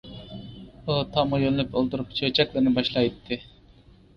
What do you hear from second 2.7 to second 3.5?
باشلايتتى.